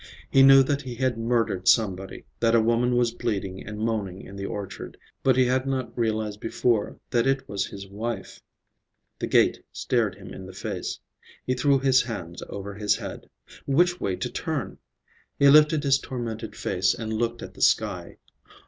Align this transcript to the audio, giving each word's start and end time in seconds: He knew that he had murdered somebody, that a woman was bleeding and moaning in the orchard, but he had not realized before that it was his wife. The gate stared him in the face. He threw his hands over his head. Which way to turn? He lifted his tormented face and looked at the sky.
He 0.31 0.41
knew 0.41 0.63
that 0.63 0.81
he 0.81 0.95
had 0.95 1.19
murdered 1.19 1.67
somebody, 1.67 2.23
that 2.39 2.55
a 2.55 2.59
woman 2.59 2.95
was 2.95 3.11
bleeding 3.13 3.63
and 3.63 3.77
moaning 3.77 4.23
in 4.23 4.35
the 4.35 4.47
orchard, 4.47 4.97
but 5.21 5.35
he 5.37 5.45
had 5.45 5.67
not 5.67 5.95
realized 5.95 6.39
before 6.39 6.97
that 7.11 7.27
it 7.27 7.47
was 7.47 7.67
his 7.67 7.87
wife. 7.87 8.41
The 9.19 9.27
gate 9.27 9.63
stared 9.71 10.15
him 10.15 10.33
in 10.33 10.47
the 10.47 10.53
face. 10.53 10.97
He 11.45 11.53
threw 11.53 11.77
his 11.77 12.01
hands 12.01 12.41
over 12.49 12.73
his 12.73 12.95
head. 12.95 13.29
Which 13.67 14.01
way 14.01 14.15
to 14.15 14.29
turn? 14.31 14.79
He 15.37 15.49
lifted 15.49 15.83
his 15.83 15.99
tormented 15.99 16.55
face 16.55 16.95
and 16.95 17.13
looked 17.13 17.43
at 17.43 17.53
the 17.53 17.61
sky. 17.61 18.17